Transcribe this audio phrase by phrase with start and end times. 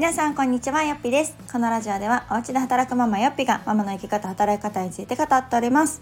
[0.00, 0.82] 皆さんこんにちは。
[0.82, 1.36] よっぴです。
[1.52, 6.00] このラジオではお家で働くママよっぴがママの生き方働き方について語っております、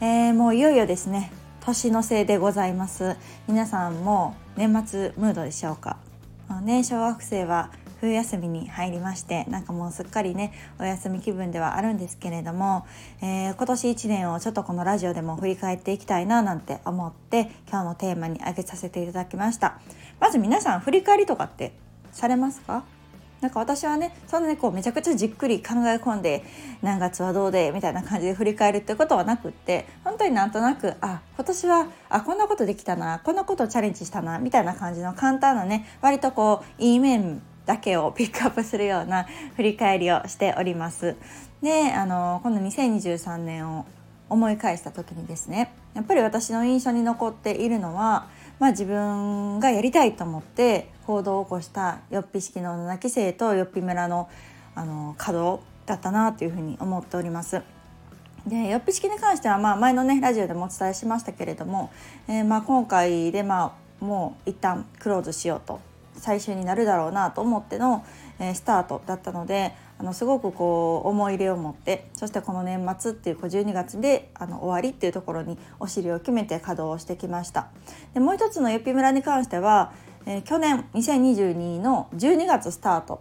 [0.00, 1.30] えー、もういよいよですね。
[1.60, 3.16] 年のせいでございます。
[3.46, 5.98] 皆さんも年末ムードでしょうか。
[6.62, 7.70] ね小学生は
[8.00, 12.86] 冬休みに入りましてなんかもうすっかりねお休み気分ではあるんですけれども、
[13.22, 19.78] えー、今年1年をちょっとこのラジオでも振り返っていきたいななんて思って今日のテーマに挙げさせていただきました。
[20.18, 21.72] まず皆さん振り返りとかって
[22.10, 22.82] されますか？
[23.40, 26.44] なんか私はねそんなにこうめちゃくちゃじっくり考え込んで
[26.82, 41.16] 何月はどうでみたいな感じで振り返るってことはなくって本当になんとなくあ今年はあこんなことできたなこんなことチャレンジしたなみたいな感じの簡単なね割とこういい面だけをピックアップするような振り返りをしております。
[41.62, 43.84] であのこの2023年を
[44.30, 48.28] 思い返した時にですねやっぱり私の印象に残っているのは、
[48.58, 54.28] まあ、自分がやりたいと思って行動を起こしたよっぴ式の7期生とよっぴ村の
[54.74, 57.62] あの稼働だったなというふうに思っております。
[58.46, 61.90] でよっぴ式に関しては、まあ、前のねラジオでもお伝えしましたけれども、
[62.28, 65.80] えー、まあ、今回で、まあ、もう一旦クローズしようと
[66.14, 68.04] 最終になるだろうなと思っての、
[68.38, 77.68] えー、スタートだったのであのすごくこう思い入れを持ってそしてこの年末っていう12月であの終わりっていうところにお尻を決めて稼働してきました。
[78.14, 79.92] でもう一つのゆっぴ村に関しては、
[80.26, 83.20] えー、去年2022の12月スタート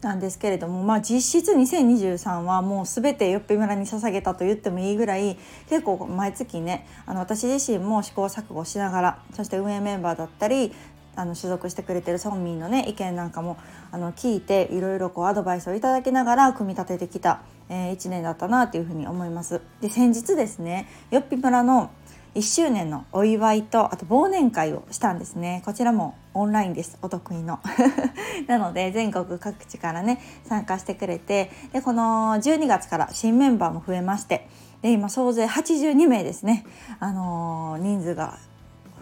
[0.00, 5.36] なんですけれども、まあ、実質2023はもう全てよっぴ村に捧げたと言ってもいいぐらい
[5.68, 10.72] 結構毎月ねあの私自身も試行錯誤しながらそして運営メンバーだったり
[11.18, 13.58] あの所属してくれてる村民のね意見なんかも
[13.90, 19.60] あの聞いていろいろこうアドバイスをいただきながら組み立ててきた、えー、1年だったなというふうに思います。
[19.80, 21.90] で先日ですねよっぴ村の
[22.36, 25.62] 1周年のお祝いとあと忘年会をしたんですね。
[25.64, 26.96] こちらもオンラインです。
[27.02, 27.58] お得意の。
[28.46, 34.48] なので全国各地からね参加してくれてでこの12月から新メンバーも増えまして
[34.82, 36.64] で今総勢82名ですね。
[37.00, 38.38] あのー、人数が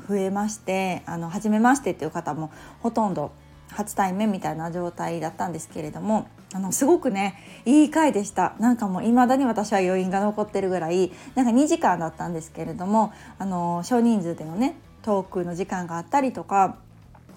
[0.09, 2.51] 増えましてあの初めましてっていう方も
[2.81, 3.33] ほとんど
[3.71, 7.35] 初対面みたいな状態だったんですけれどもあのすごくね
[7.65, 16.79] いい回でしたなんかもう未だに私は余韻が残ってるぐらいなんか2時間だったんですけれどもあの少人数でのねトークの時間があったりとか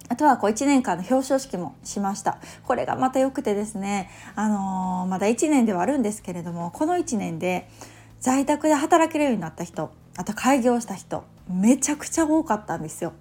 [0.09, 2.39] あとはこう1年間の表彰式もしました。
[2.63, 7.69] これがまた良くてですね、あのー、まだ1年ではあるんですけれども、この1年で
[8.19, 13.13] 在宅で働けるようになった人、あと開業した人、めちゃくちゃ多かったんですよ。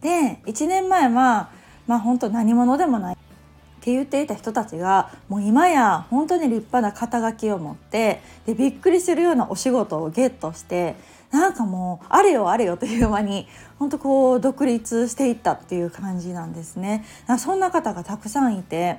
[0.00, 1.50] で1年前は
[1.86, 10.94] まあ本当何者でもないって言っていた人たちがもう今や本当に立派な肩書きを持ってでびっくりするようなお仕事をゲットして
[11.32, 13.48] なんかもうあれよあれよという間に
[13.78, 17.04] 本当こう独立していったっていう感じなんですね。
[17.38, 18.98] そんな方がたくさんいて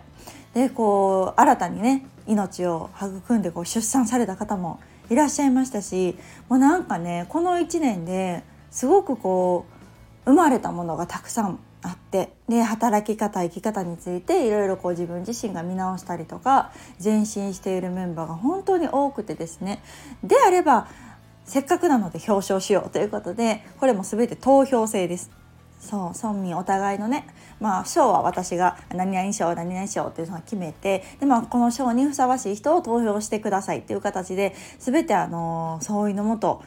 [0.53, 4.79] でこう新たにね命を育んでこう出産された方も
[5.13, 6.17] いらっしゃいましたし
[6.49, 9.65] もうなんかねこの1年ですごくこ
[10.25, 16.71] う生まれたものがたくさんあってで働き方生き方についていろいろ自分自身が見直したりとか
[17.03, 19.83] 前進しているメンバーが本当に多くてですね
[20.23, 20.87] であれば
[21.45, 25.42] せっかくなので表彰しようということでこれも全て投票制です。
[25.83, 27.27] そう村民お互いのね
[27.59, 36.63] まあ賞は私が何々賞何々賞っていうのを決めてで、まあ、この賞にふさわしい人を投票してくださいっていう形で全てあの総意のもと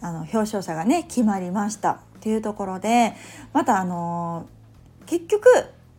[0.00, 3.14] あの表彰者がね決まりましたっていうところで
[3.52, 4.46] またあの
[5.04, 5.46] 結局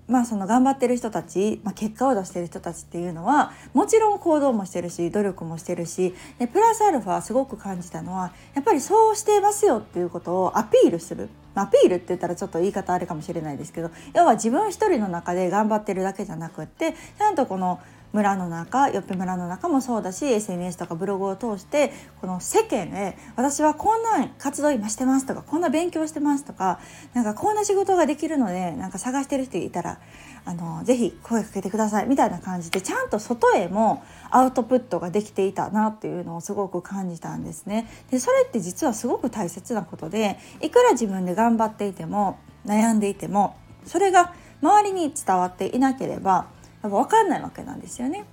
[0.07, 11.29] まあその頑張ってる人たち、まあ、結果を出してる人たちっていうのはもちろん行動もしてるし努力もしてるしでプラスアルファすごく感じたのはやっぱりそうしてますよっていうことをアピールする。
[11.55, 17.79] アピールって言ったらちょっと言い方あれかもしれないですけど要は自分一人の中で頑張ってるだけじゃなくってちゃんとこの
[18.15, 26.79] 村の中よっぺ村の中もそうだし SNS とかブログを通してこの世間へ私はこんな活動今してますとかこんな勉強してますとか
[27.13, 29.99] なんかこんな仕事ができるのでなんか探してる人いたら
[30.45, 37.89] あのぜひ声かけてくださいみたいな感じでちゃんと外へもアウトプットができていたなっていうのをすごく感じたんですね。
[38.11, 46.47] でそれって実はすごく大切なことでいくら自分で頑張っていても悩んでいてもそれが周りに伝わっていなければ
[46.89, 48.25] 分かんないわけなんですよね。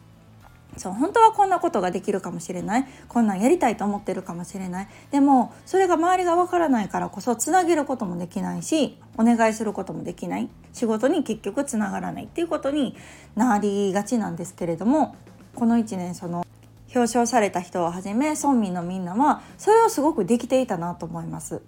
[0.76, 12.96] そう本当はこんなことができるかもしれないこんなんやりたいと思ってるかもしれないでもそれが周りがわからないからこそつなげることもできないしお願いすることもできない仕事に結局つながらないっていうことに
[13.36, 15.14] なりがちなんですけれども
[15.54, 16.46] この1年その
[16.94, 21.62] 表彰された人をはじめ村民のみんなはそれをすごくできていたなと思います。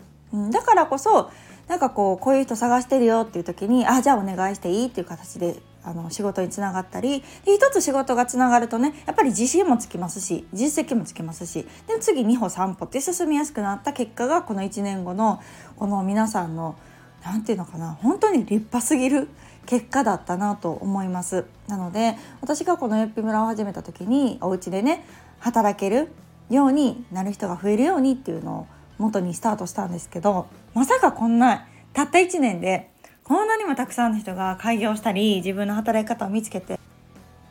[0.51, 1.31] だからこそ
[1.69, 15.43] なんかこうこういう人探してるよっていう時にあじゃあお願いしていいっていう形であの仕事につながったりで一つ仕事がつながるとねやっぱり自信もつきますし実績もつきますしで次2歩3歩って進みやすくなった結果がこの1年後の
[15.77, 16.77] この皆さんの
[17.25, 19.29] 何て言うのかな本当に立派すぎる
[19.67, 21.47] 結果だったなと思います。
[21.69, 25.07] なので私がこのよっぴ村を始めた時にお家でね
[25.39, 26.11] 働ける
[26.51, 28.67] ようになる人が増えるようにっていうのを
[28.99, 32.91] 元にスタートしたんですけどまさかこんなたった1年で
[33.25, 36.79] こんなにもたくさんの人が開業したり自分の働き方を見つけて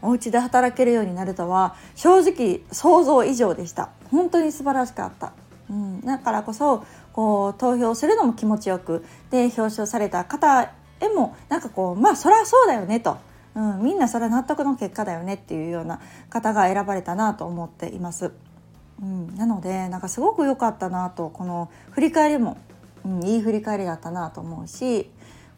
[0.03, 3.89] お家で働けるようになるとは正直想像以上でした。
[4.11, 5.33] 本当に素晴らしかった、
[5.71, 13.17] うん、だからこそこう投票するのも気持ちよくで表彰された方へもなんかこうまあそりゃそうだよねと、
[13.55, 15.99] うん、みんなそれは納得の結果だよねっていうような
[16.29, 18.31] 方が選ばれたなと思っています。
[19.01, 22.57] うん、なのでなんかすごく良かったなとこの振り返りも、
[23.03, 25.09] うん、いい振り返りだったなと思うし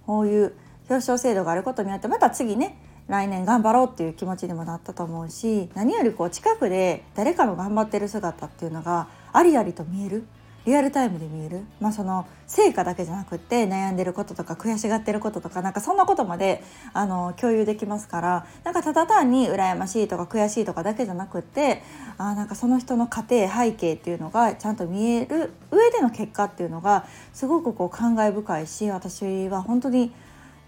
[0.05, 0.53] こういう
[0.89, 10.25] 表彰制度があることによってまた次ね来年頑張ろうっていう気持ちにもなったと思うし何よりこう近くで誰かの頑張ってる姿っていうのがありありと見える。
[10.65, 16.63] リアルタイムで見える、まあ、その成果だけじゃなくって悩んでることとか悔しがってることとかなんかそんなことまで
[16.93, 21.83] あの共有できますからなんかただ単に羨ましいとか悔しいとかだけじゃなくって
[22.17, 30.11] あなんかその人の家庭背景っていうのがちゃんと見える上での結果っていうのがすごくこう感慨深いし私は本当に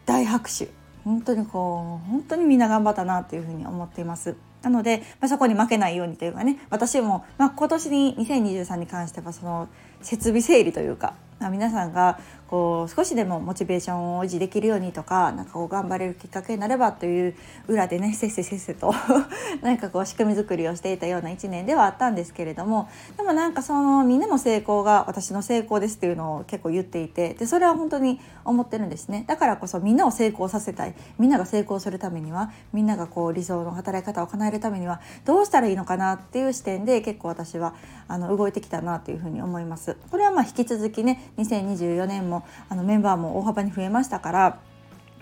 [0.05, 0.69] 大拍手
[1.03, 4.35] 本当にこう本当にみんな頑張ったなというふうに思っています。
[4.61, 9.67] なので、まあ、そこに負けないようにというかね私も、まあ、今年に2023に関してはその
[10.01, 17.35] 設備整理というか皆さんがこう少しでもモチベーションを維持できるようにとかなんかこう頑張れるきっかけになればという
[17.67, 18.93] 裏でねせっせせっせと
[19.61, 37.73] なんかこう仕組み作りをしていたような1年ではあったんですけれどもでもなんかそのみんなの成功が私の成功ですっていうのを結構言っていてでそれは本当に思ってるんですねだからこそみんなを成功させたいみんなが成功するためにはみんながこう理想の働き方を叶えるためにはどうしたらいいのかなっていう視点で結構私は
[38.07, 39.97] あの動いてきたなというふうに思います。
[40.09, 44.59] これはまあ引き続きね2024年もあのメンバーも大幅に増えましたから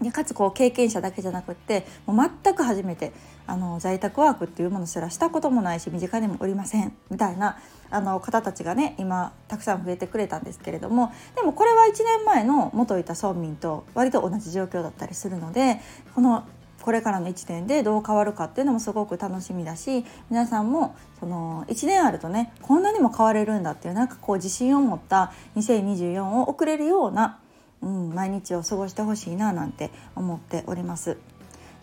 [0.02, 3.14] でかつこう経験者だけじゃなくってもう全く初めて
[3.48, 7.58] あの在宅ワークっていうものすらしたこともないし身近にもおりませんみたいな
[7.92, 15.80] あの方たちがね今たくさん増えてくれたんですけれどもでもこれは1年前の元いた村民と割と同じ状況だったりするので
[16.14, 16.46] この
[16.86, 27.40] これからの1年でどう変わるかっていうのもすごく楽しみだし皆さんもその1年あるとねこんなにも変われるんだっていうなんかこう自信を持った2024を送れるような、
[27.82, 31.18] うん、毎日を過ごしてほしいななんて思っております。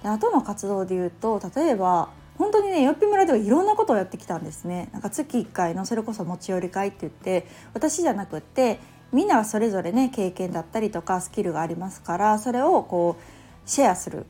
[0.05, 8.79] で後の活動で言うと例えば本当にねよっぴ村ではいろんなことをやってきたんですねなんか月1回のそれこそ持ち寄り会って言って私じゃなくって
[9.13, 14.27] みんながそれぞれね経験だったりとかスキルがありますからそれをこうシェアする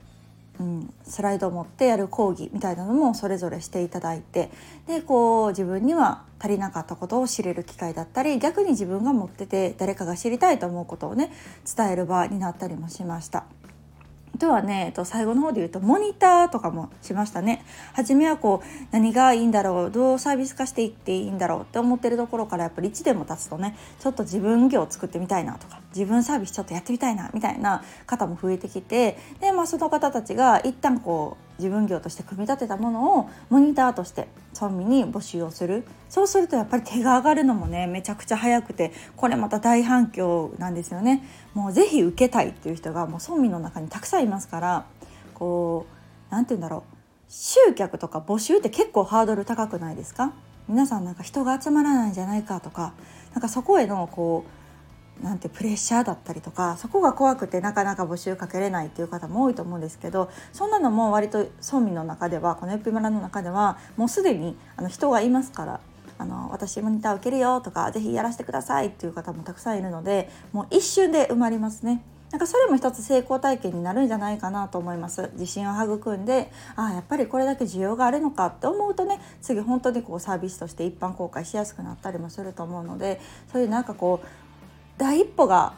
[0.60, 4.50] うん、スライドを持ってやる講義みたいなのもそれぞれしていただいて
[4.87, 11.32] でこう自分には足りなかったことを知れる機会だったり逆に自分が持ってて誰かが知りたいと思うことをね
[11.76, 13.44] 伝える場になったりもしました。
[14.34, 17.64] あとはね、えっと、最後の方で言うとモニターとかもしましたね。
[17.93, 35.85] 初めはこう何がいいんだろうどうサービス化していっていいんだろうって思ってるところからやっぱり1年も経つとねちょっと自分業を作ってみたいなとか自分サービスちょっとやってみたいなみたいな方も増えてきてで、まあ、その方たちが一旦こう自分業として組み立てたものをモニターとして村民に募集をする。
[36.09, 41.23] そうするとやっぱり手が上がるのもねめちゃくちゃ早くてこれまた大反響なんですよね。
[41.54, 44.87] もうぜひ受けたいっていう人がもう村民の中にたくさんいますから
[45.35, 46.83] こう何て言うんだろう。
[47.28, 50.33] 集客とか募集って結構ハードル高くないですか？
[50.69, 52.92] 皆さんなんか人が集まらないんじゃないかとか
[53.33, 54.62] なんかそこへのこう
[55.21, 65.81] なんてプレッシャーだったりとかそこが怖くてなかなか募集かけれないっていう方も多いと思うんですけどそんなのも割と村民の中ではこのエピ村の中ではもうすでにあの人がいますから
[66.19, 72.02] あの私モニター受けるよとか是非やらせてくださいっていう方もたくさんいるのでもう一瞬で埋まりますね。
[72.33, 83.21] なんかそれも一つ成功体験になるんじゃないかなと思います自信を育んでああやっぱりこれだけ需要があるのかって思うとね次本当にこうサービスとして一般公開しやすくなったりもすると思うので
[83.52, 84.26] そういうなんかこう
[85.02, 85.75] 第一歩が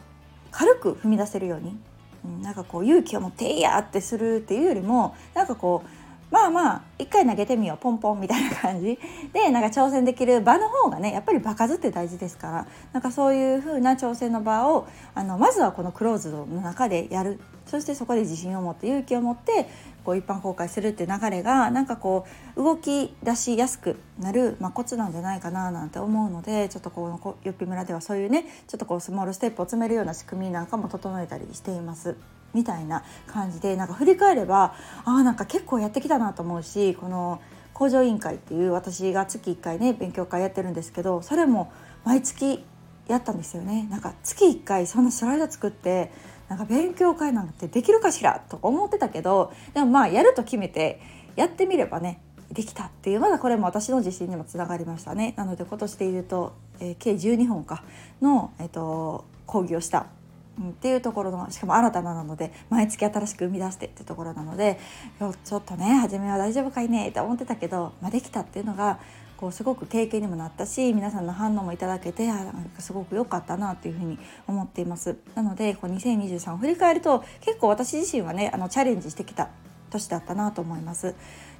[0.51, 1.75] 軽く踏み出せるように、
[2.23, 6.04] うん、なんかこう勇気を持っていいやってするっていうよりもなんかこう
[6.35, 8.99] まあまあ一回投げてみようポンポンみたいな感じ。
[9.31, 12.67] でなんか挑戦できる場の方がねやっぱり場数って大事ですから。
[12.91, 17.39] なんかそういう風な挑戦の場をあのまずはこのクローズドの中でやる。
[17.65, 19.69] そしてそこで自信を持って勇気を持って
[20.03, 32.17] こう一般公開するって流れがなんかこう動き出しやすくなる、まあ、コツなんじゃないかななんて思うのでちょっとこのよっぴ村ではそういうねちょっとこうスモールステップを詰めるような仕組みなんかも整えたりしています。
[32.55, 37.41] みたいな感じでなんか振り返ればあなんか結構やってきたなと思うしこの
[37.73, 41.71] 工場委員会っていう私が月1回ね勉強会やってるんですけどそれも
[42.05, 42.63] 毎月
[43.07, 43.87] やったんですよね。
[43.91, 46.11] なんか月1回そんなスライド作って
[46.47, 51.01] なんか勉強会なんてできるかしらと思ってたけどでもまあやると決めて
[51.35, 52.21] やってみればね
[52.51, 55.33] できたっていうまだこれも私の自信にもつながりましたね。
[55.37, 57.83] なので今年で言うと、えー、計12本か
[58.21, 60.07] の、えーと、講義をした
[60.61, 64.79] っていうところのしかも新たななので毎月新しく生み出してってところなので
[65.43, 68.99] ちょっとね初めは大丈夫かいねって思ってたけど、まあ、できたっていうのが
[69.37, 75.17] こうすごく経験にもなったし皆さんの反応もいただけてあなんかすごく良かったなっていうふうに思っています。
[75.35, 79.49] なのでこう2023を振り返ると結構私自身はねあのチャレンジしてきた
[79.89, 81.15] 年だったなと思います。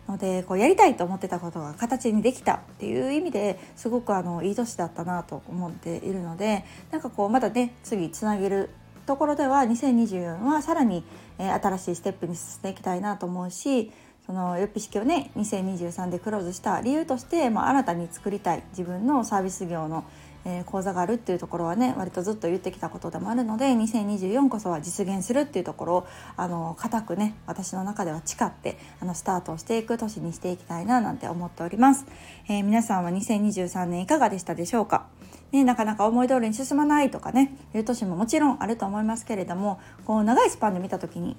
[0.08, 8.70] のでこうやりたいと思ってたことが形にできたっていう意味ですごくあのいい年だったなと思っているのでなんかこうまだね次つなげる
[9.06, 11.04] ところでは2024はさらに、
[11.38, 13.92] え新しいステップに進んでいきたいなと思うし
[14.26, 20.06] その予備式をね2023でクローズした理由として、まあ、新たに作りたい自分のサービス業の
[20.46, 32.06] えー、講座があるっていうところはね割とずっと言ってきたことでもあるので2024こそは実現するっていうところをあの固くね私の中では誓ってあのスタートをしていく年にしていきたいななんて思っております、
[32.48, 35.08] えー、皆さんは2023年いかがでしたでしょうか？
[35.52, 41.38] ね、なかなか思い通りに進まないとかねいう年ももちろんあると思いますけれどもこう長いスパンで見た時に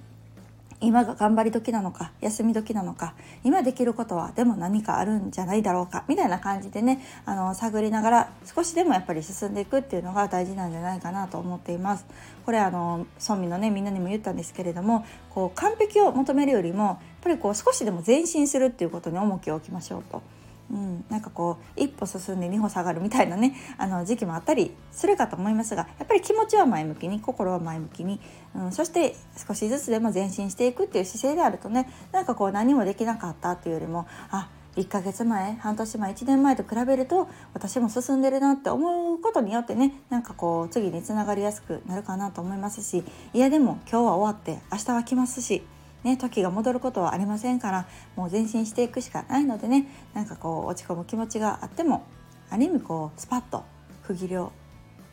[0.80, 3.14] 今が頑張り時なのか休み時なのか
[3.45, 12.04] 今できることはでも何かあるんじゃないだろうかみたいな感じでねあの探りながら少しでもやっぱり進んでいくっていうのが大事なんじゃないかなと思っています。
[12.45, 20.36] これあの村民のねみんなにも言ったんですけれどもこう完璧を求めるよりもやっぱりこう少しでも前進するっていうことに重きを置きましょうと。
[20.70, 28.20] うん、なんかこう一歩進んで二歩下がるみたいなね あの時期もあったりするかと思いますがやっぱり気持ちは前向きに心は前向きに、
[28.54, 29.14] うん、そして
[29.46, 45.62] 少しずつでも前進していくっていう姿勢であるとねなんかこう何もできなかったっていうよりもあ1ヶ月前半年前1年前と比べると私も進んでるなって思うことによってねなんかこう次につながりやすくなるかなと思いますしいやでも今日は終わって明日は来ますし
[46.05, 52.05] ね、時が戻ることはありませんからもう前進していくしかないのでねなんかこう落ち込む気持ちがあっても
[52.49, 53.65] ある意味こうスパッと
[54.07, 54.53] 区切りを、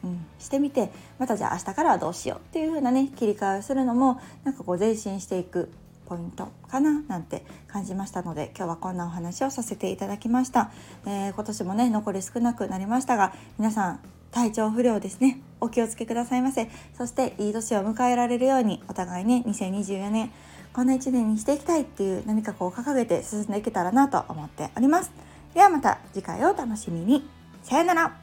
[0.04, 5.72] うん、してみてまたじゃあ明日からはどうしようっていう風なね切り替えをするのもなんかこう前進していく
[6.06, 10.72] ポイントかななんて感じましたので今日はこんなお話をさせていただきました、
[11.06, 14.00] えー、今年もね残り少なくなりましたが皆さん
[14.34, 15.40] 体調不良ですね。
[15.62, 16.68] お気をつけくださいませ。
[16.98, 20.32] そしていい年を迎えられるようにお互いね2024年
[20.74, 25.12] こんな一年にしていきたいっていう何かこう掲げて進んでいけたらなと思っております。
[25.53, 27.30] ではまた次回をお楽しみに。
[27.62, 28.23] さよなら。